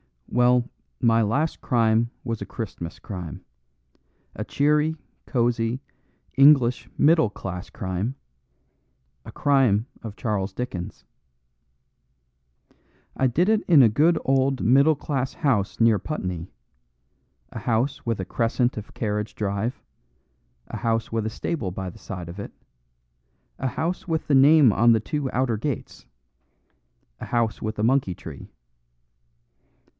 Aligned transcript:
"Well, 0.31 0.67
my 0.99 1.21
last 1.21 1.59
crime 1.61 2.09
was 2.23 2.41
a 2.41 2.45
Christmas 2.45 2.97
crime, 2.99 3.43
a 4.33 4.45
cheery, 4.45 4.95
cosy, 5.27 5.81
English 6.37 6.89
middle 6.97 7.29
class 7.29 7.69
crime; 7.69 8.15
a 9.25 9.31
crime 9.31 9.87
of 10.01 10.15
Charles 10.15 10.53
Dickens. 10.53 11.03
I 13.15 13.27
did 13.27 13.47
it 13.49 13.61
in 13.67 13.83
a 13.83 13.89
good 13.89 14.17
old 14.25 14.63
middle 14.63 14.95
class 14.95 15.33
house 15.33 15.79
near 15.81 15.99
Putney, 15.99 16.49
a 17.51 17.59
house 17.59 18.05
with 18.05 18.19
a 18.21 18.25
crescent 18.25 18.77
of 18.77 18.93
carriage 18.95 19.35
drive, 19.35 19.83
a 20.69 20.77
house 20.77 21.11
with 21.11 21.25
a 21.25 21.29
stable 21.29 21.71
by 21.71 21.89
the 21.89 21.99
side 21.99 22.29
of 22.29 22.39
it, 22.39 22.53
a 23.59 23.67
house 23.67 24.07
with 24.07 24.27
the 24.27 24.33
name 24.33 24.71
on 24.73 24.93
the 24.93 25.01
two 25.01 25.29
outer 25.31 25.57
gates, 25.57 26.07
a 27.19 27.25
house 27.25 27.61
with 27.61 27.77
a 27.77 27.83
monkey 27.83 28.15
tree. 28.15 28.49